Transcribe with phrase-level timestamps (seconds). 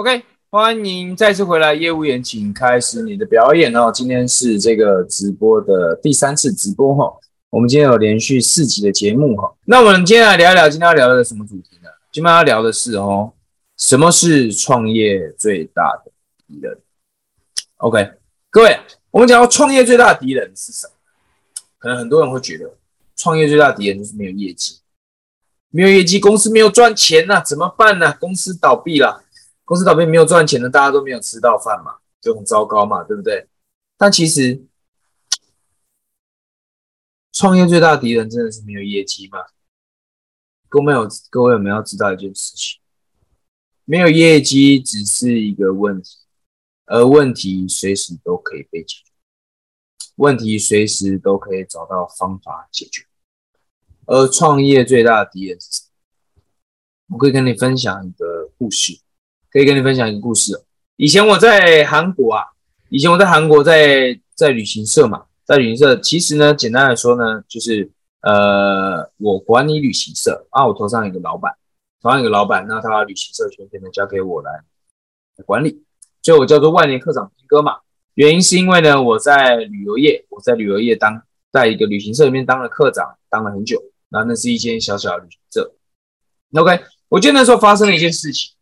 [0.00, 3.92] OK，欢迎再次回来，业务员，请开始你的表演哦。
[3.92, 7.14] 今天是这个直播的第三次直播哈，
[7.50, 9.54] 我们今天有连续四集的节目哈。
[9.66, 11.90] 那我们今天来聊一聊，今天要聊的什么主题呢？
[12.10, 13.30] 今天要聊的是哦，
[13.76, 16.10] 什么是创业最大的
[16.48, 16.78] 敌人
[17.76, 18.12] ？OK，
[18.48, 18.80] 各位，
[19.10, 20.94] 我们讲到创业最大的敌人是什么？
[21.78, 22.74] 可能很多人会觉得，
[23.16, 24.78] 创业最大的敌人就是没有业绩，
[25.68, 28.16] 没有业绩，公司没有赚钱呐，怎么办呢？
[28.18, 29.24] 公司倒闭了。
[29.70, 33.48] 公司倒闭没有赚钱的，大家都没有吃到饭嘛，就很糟糕嘛，对不对？
[33.96, 34.66] 但其实
[37.30, 39.38] 创业最大的敌人真的是没有业绩吗？
[40.68, 42.80] 各位有各位有没有知道一件事情？
[43.84, 46.18] 没有业绩只是一个问题，
[46.86, 49.12] 而问题随时都可以被解决，
[50.16, 53.06] 问题随时都可以找到方法解决。
[54.06, 55.82] 而创业最大的敌人是什
[57.06, 57.14] 么？
[57.14, 59.00] 我可以跟你分享一个故事。
[59.52, 60.62] 可以跟你分享一个故事。
[60.96, 62.44] 以前我在韩国啊，
[62.88, 71.54] 以前我在韩国在在旅行社嘛，在旅行社其实呢，简单来说呢，就是呃，我管理旅行社啊，我头上有个老板，
[72.02, 74.50] 头上有个老板，那他把旅行社全权的交给我来
[75.46, 75.82] 管理，
[76.22, 77.78] 所以我叫做万年科长兵哥嘛。
[78.14, 83.82] 原因是因为呢，我在旅游业，我在旅游业当在一个旅行社里面当了科长，当了很久。
[84.10, 85.72] 那那是一间小小的旅行社。
[86.52, 88.52] OK，我记得那时候发生了一件事情。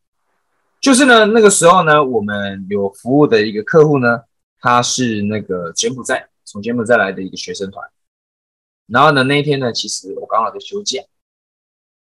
[0.80, 4.22] 就是呢，那个时候呢，我们有服务的一个客户呢，
[4.60, 7.88] 他是那个柬埔寨从柬埔寨来的一个学生团。
[8.86, 11.02] 然后呢，那一天呢，其实我刚好在休假。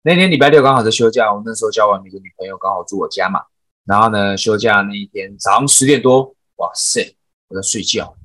[0.02, 3.42] 那天礼拜六刚好在休假，我那时候交完一个女朋友，刚好住我家嘛。
[3.84, 7.16] 然后呢，休假那一天早上十点多，哇塞，
[7.48, 8.16] 我在睡觉。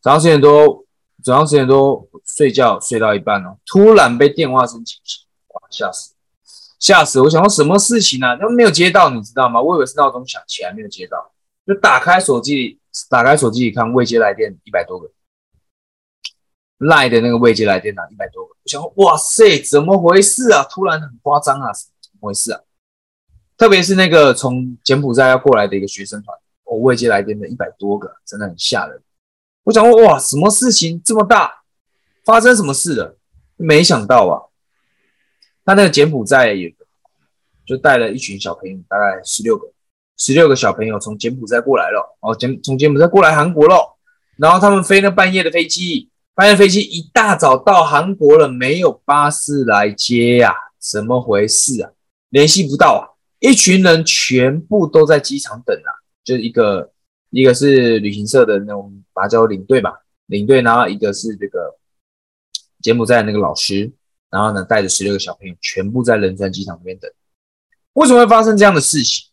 [0.00, 0.84] 早上十点多，
[1.24, 6.14] 早上十点多睡觉睡到一半哦，突然被电话声惊醒，哇，吓死！
[6.78, 7.30] 吓死我！
[7.30, 8.38] 想说什么事情呢？
[8.38, 9.60] 都没有接到，你知道吗？
[9.60, 11.32] 我以为是闹钟响起来没有接到，
[11.66, 15.10] 就打开手机，打开手机一看，未接来电一百多个，
[16.78, 18.50] 赖的那个未接来电呢一百多个。
[18.50, 20.64] 我想，哇塞，怎么回事啊？
[20.70, 22.60] 突然很夸张啊，怎么回事啊？
[23.56, 29.02] 特别是那个从柬埔寨要过来的一个学生团，我未接来电的一百多个，真的很吓人。
[29.64, 31.62] 我想，哇，什么事情这么大？
[32.24, 33.16] 发生什么事了？
[33.56, 34.42] 没想到啊。
[35.66, 36.72] 他那个柬埔寨也
[37.66, 39.66] 就带了一群小朋友，大概十六个，
[40.16, 43.98] 十六个小朋友从柬埔寨过来了，哦，柬从柬埔寨过来韩国了，
[44.38, 51.90] 然后他们飞那半夜的飞机，半夜飞机一大早到韩国了，没有巴士来接呀，怎么回事啊？
[52.28, 55.90] 联系不到啊，一群人全部都在机场等啊，
[56.22, 56.92] 就一个
[57.30, 61.74] 一个是旅行社的那种，把它叫领队吧，领队，然后一个是这个
[62.80, 63.90] 柬埔寨那个老师。
[64.30, 67.10] 然后呢，带着十六个小朋友全部在仁川机场那边等。
[67.92, 69.30] 为什么会发生这样的事情？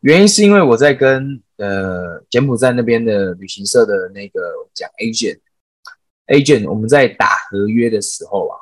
[0.00, 4.40] 原因是因为我在跟呃柬埔寨那边的旅行社的那个
[4.72, 8.56] 讲 agent，agent 我们在打合约的时候啊，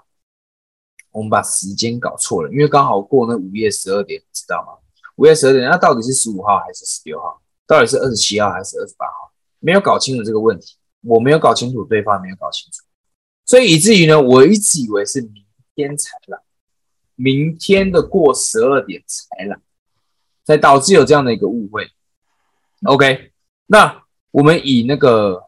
[1.12, 4.72] 我们把时间搞错了，因为刚好过那午夜十二点，知道吗？
[5.14, 7.40] 午夜十二点，那到底是十五号还是十六号？
[7.66, 9.32] 到底是二十七号还是二十八号？
[9.60, 12.82] 没有搞清楚这个问题，我没有搞清楚，对方没有搞清楚，
[13.46, 15.44] 所以以至于呢，我一直以为是明。
[15.78, 16.42] 天才了，
[17.14, 19.56] 明天的过十二点才来，
[20.44, 21.88] 才导致有这样的一个误会。
[22.84, 23.30] OK，
[23.66, 24.02] 那
[24.32, 25.44] 我们以那个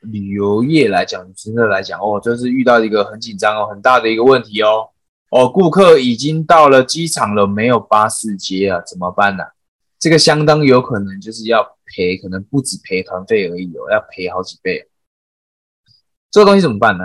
[0.00, 4.90] 旅游业来讲，真的来讲哦，就是遇到一个很紧张哦，很大的一个问题哦。
[5.30, 9.44] 哦，顾客已经到了机场了，没有巴士接啊，怎么办呢？
[9.98, 14.90] 这个相当有可能就是要赔，可能不止赔团费而已哦，要赔好几倍。
[16.30, 17.04] 这个东西怎么办呢？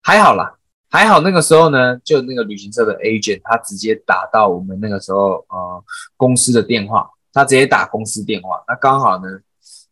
[0.00, 0.55] 还好啦。
[0.88, 5.84] 还好那个时候呢，就那个旅行社的 agent，他直接打到我们那个时候呃
[6.16, 9.28] 公司的电话，他直接打公司电话，那刚好呢，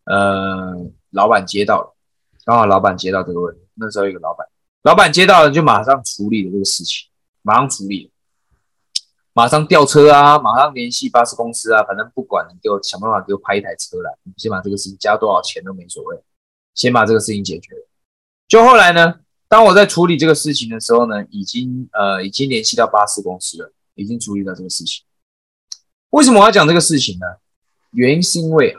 [0.05, 0.73] 呃，
[1.11, 1.95] 老板接到了，
[2.45, 4.47] 刚好老板接到这个问题，那时候一个老板，
[4.83, 7.09] 老板接到了就马上处理了这个事情，
[7.43, 8.13] 马上处理，
[9.33, 16.23] 马上调车啊，马上联系巴士公司啊，反正不管你给我想办法给我派一台车来，先把这个事情加多少钱都没所谓，
[16.73, 17.89] 先把这个事情解决了，
[18.47, 19.17] 就后来呢。
[19.49, 25.05] 当我在处理这个事情的时候呢，已经呃已经联系到巴士公司了，已经处理到这个事情。
[26.11, 27.27] 为什么我要讲这个事情呢？
[27.93, 28.77] 原因是因为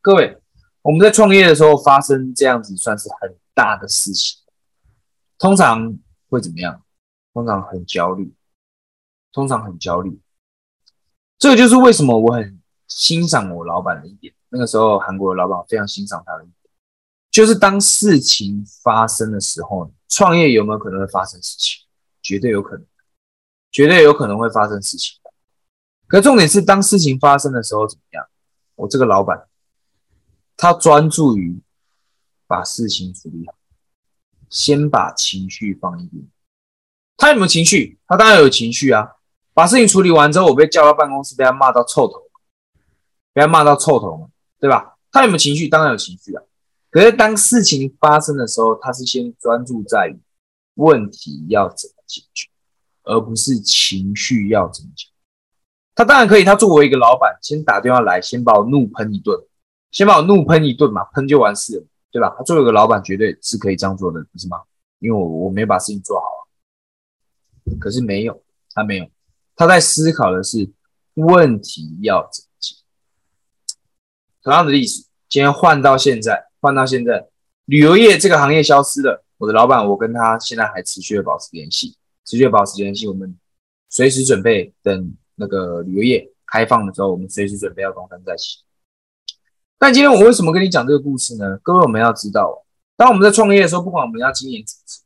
[0.00, 0.38] 各位
[0.82, 4.40] 我们在创业的时候发生这样子算是很大的事情，
[5.38, 5.98] 通常
[6.28, 6.82] 会怎么样？
[7.32, 8.32] 通常很焦虑，
[9.32, 10.20] 通常很焦虑。
[11.38, 14.32] 这个就是为什么我很欣赏我老板的一点。
[14.50, 16.46] 那个时候韩国的老板非常欣赏他的，
[17.32, 19.92] 就是当事情发生的时候。
[20.14, 21.86] 创业有没有可能会发生事情？
[22.20, 22.84] 绝对有可能，
[23.70, 25.18] 绝对有可能会发生事情。
[26.06, 28.22] 可重点是，当事情发生的时候怎么样？
[28.74, 29.48] 我这个老板，
[30.54, 31.62] 他专注于
[32.46, 33.54] 把事情处理好，
[34.50, 36.22] 先把情绪放一边。
[37.16, 37.98] 他有没有情绪？
[38.06, 39.12] 他当然有情绪啊！
[39.54, 42.20] 把事情处理完之后，我被叫到办公室，被他骂到臭头，
[43.32, 44.28] 被他骂到臭头嘛，
[44.60, 44.98] 对吧？
[45.10, 45.68] 他有没有情绪？
[45.68, 46.42] 当然有情绪啊！
[46.92, 50.20] 可是当事情发生的时候，他是先专注在于
[50.74, 52.50] 问题要怎么解决，
[53.04, 55.12] 而不是情绪要怎么解决。
[55.94, 59.38] 他当然可以，他作为一个老板，先打电话来，先把我怒喷一顿，
[59.90, 62.34] 先把我怒喷一顿嘛，喷就完事了，对吧？
[62.36, 64.62] 他作为一个老板，绝对是可以这样做的，不是吗？
[64.98, 66.26] 因为我我没把事情做好。
[66.26, 66.40] 啊
[67.80, 68.42] 可是没有，
[68.74, 69.08] 他没有，
[69.54, 70.68] 他在思考的是
[71.14, 72.76] 问题要怎么解。
[74.42, 77.28] 同样的例子，今天换到现在，换到现在，
[77.66, 79.22] 旅游业这个行业消失了。
[79.36, 81.94] 我的老板，我跟他现在还持续的保持联系，
[82.24, 83.06] 持续保持联系。
[83.06, 83.36] 我们
[83.90, 88.60] 随时准备等那个旅游业开放的时候，我们随时准备要东山再起。
[89.78, 91.58] 但今天我为什么跟你讲这个故事呢？
[91.62, 92.64] 各位，我们要知道，
[92.96, 95.00] 当我们在创业的时候，不管我们要经营组织，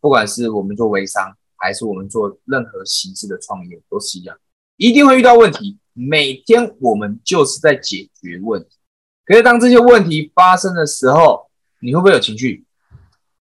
[0.00, 1.34] 不管是我们做微商。
[1.64, 4.36] 还是我们做任何形式的创业都是一样，
[4.76, 5.78] 一定会遇到问题。
[5.92, 8.70] 每天我们就是在解决问题。
[9.32, 11.48] 可是当这些问题发生的时候，
[11.80, 12.66] 你会不会有情绪？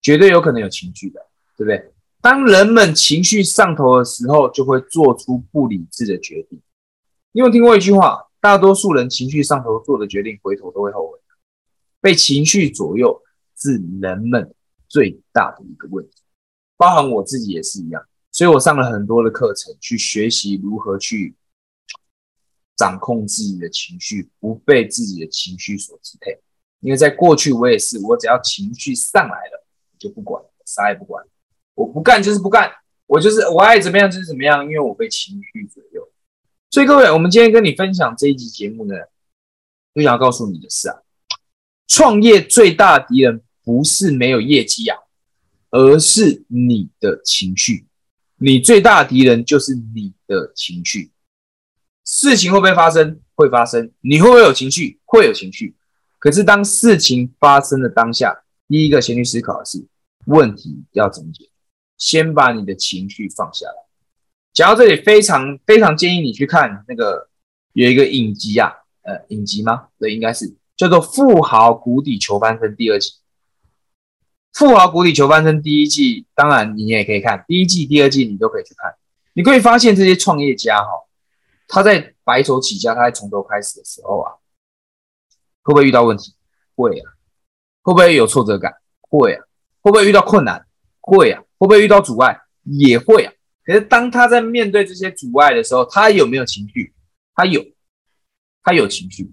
[0.00, 1.20] 绝对有可能有情绪的，
[1.56, 1.92] 对不对？
[2.20, 6.60] 当人们情绪上头的时候，就会做出不理智的决定。
[7.32, 11.18] 你有听过一句话：大多数人情绪上头做的决定，回头都会后悔。
[12.00, 13.20] 被情绪左右
[13.58, 14.54] 是人们
[14.88, 16.12] 最大的一个问题。
[16.76, 18.00] 包含我自己也是一样，
[18.30, 21.34] 所以我上了很多的课程，去学习如何去
[22.82, 26.36] 掌控自己的情绪，不被自己的情绪所支配。
[26.80, 29.64] 因为在过去我也是，我只要情绪上来了，
[30.00, 31.24] 就不管，啥也不管，
[31.76, 32.72] 我不干就是不干，
[33.06, 36.08] 我就是我爱怎么样就是怎么样，因为我被情绪左右。
[36.72, 38.94] 所以各位，我们今天跟你分享这一集节目呢，
[39.94, 40.96] 就想要告诉你的是啊，
[41.86, 44.98] 创业最大敌人不是没有业绩啊。
[45.74, 47.86] 而是你的情绪，
[48.36, 51.11] 你最大敌人就是你的情绪。
[52.04, 53.20] 事情会不会发生？
[53.34, 53.90] 会发生。
[54.00, 55.00] 你会不会有情绪？
[55.04, 55.74] 会有情绪。
[56.18, 59.84] 可是当事情发生的当下，第一个先去思考的是
[60.26, 61.50] 问题要怎么解决。
[61.98, 63.74] 先把你的情绪放下来。
[64.52, 67.28] 讲到这里，非常非常建议你去看那个
[67.72, 68.72] 有一个影集啊，
[69.02, 69.88] 呃，影集吗？
[69.98, 73.12] 对，应该是叫做《富豪谷底求翻身》第二季。
[74.52, 78.94] 富豪谷底求翻身第一季，当然你也可以看第一季、第二季，你都可以去看。
[79.32, 80.90] 你可以发现这些创业家哈，
[81.72, 84.36] 他在白手起家，他在从头开始的时候啊，
[85.62, 86.34] 会不会遇到问题？
[86.76, 87.16] 会啊。
[87.80, 88.74] 会不会有挫折感？
[89.00, 89.42] 会啊。
[89.80, 90.66] 会不会遇到困难？
[91.00, 91.40] 会啊。
[91.56, 92.38] 会不会遇到阻碍？
[92.64, 93.32] 也会啊。
[93.64, 96.92] 可是当他在面对这些阻碍的时候，他有没有情绪？
[97.34, 97.64] 他有，
[98.62, 99.32] 他有情绪，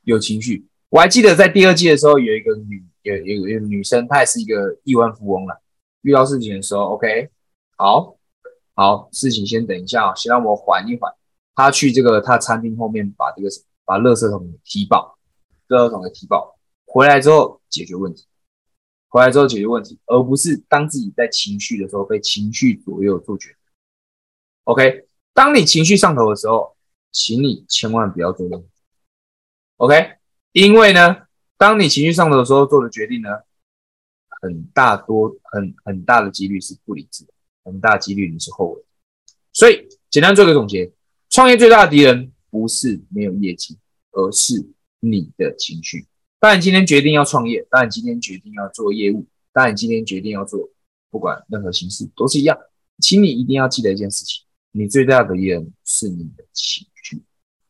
[0.00, 0.66] 有情绪。
[0.88, 2.82] 我还记得在第二季的时候，有一个女。
[3.02, 5.62] 有有有女生，她也是一个亿万富翁了。
[6.00, 7.30] 遇到事情的时候，OK，
[7.76, 8.16] 好，
[8.74, 11.12] 好，事情先等一下啊，先让我缓一缓。
[11.56, 13.48] 他去这个他餐厅后面把这个
[13.84, 15.18] 把垃圾桶踢爆，
[15.68, 18.26] 垃圾桶给踢爆，回来之后解决问题，
[19.08, 23.58] 回来之后解决问题，而不是当自己在情绪的时候被情绪左右做决定。
[24.64, 26.76] OK，当你情绪上头的时候，
[27.10, 28.66] 请你千万不要做任何
[29.78, 30.18] OK，
[30.52, 31.26] 因为呢。
[31.58, 33.30] 当你情绪上头的时候做的决定呢，
[34.42, 37.32] 很大多很很大的几率是不理智的，
[37.64, 38.84] 很大几率你是后悔。
[39.54, 40.92] 所以简单做个总结：
[41.36, 43.76] 创业最大的敌人不是没有业绩，
[44.12, 44.54] 而是
[45.00, 46.06] 你的情绪。
[46.40, 50.70] 当你今天决定要创业，当你今天决定要做业务，当你今天决定要做
[51.10, 52.56] 不管任何形式都是一样，
[53.00, 57.20] 请你一定要记得一件事情：你最大的敌人是你的情绪。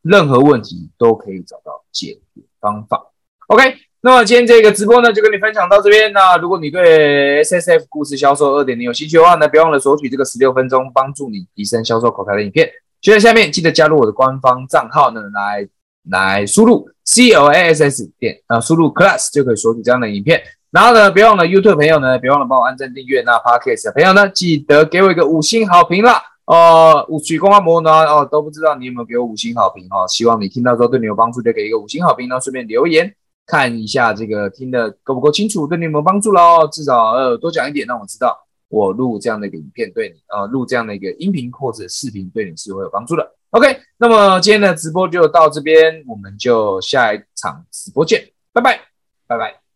[0.01, 3.11] 任何问题都可以找到解决方法。
[3.47, 6.13] OK，那么今天这个直播呢，就跟你分享到这边。
[6.13, 12.71] 那如果你对 SSF 故事销售二点零有兴趣的话呢，别忘了索取这个十六分钟帮助你提升销售口才的影片。
[13.01, 15.67] 就在下面记得加入我的官方账号呢，来
[16.09, 20.41] 来输入 C L A S S 点啊，输入 Class 就可以索取这样的影片。
[20.71, 23.21] 然后呢，别忘了 YouTube 朋友呢，别忘了帮我按赞订阅。
[23.21, 26.21] 那 Podcast 的朋友呢，记得给我一个五星好评啦。
[26.45, 30.05] 哦，五取公安模呢，哦都不知道你有没有给我五星好评哦。
[30.07, 33.13] 希望你听到之后对你有帮助，就给一个五星好评呢，顺便留言。
[33.45, 36.67] 看一下这个听的够不够清楚，对你有没有帮助喽？
[36.67, 38.37] 至少呃多讲一点，让我知道
[38.69, 43.35] 我录这样的一个影片对你呃录这样的一个音频或者视频对你是会有帮助的。
[43.51, 48.79] OK，那么今天的直播就到这边，我们就下一场直播见，拜拜，
[49.25, 49.66] 拜拜。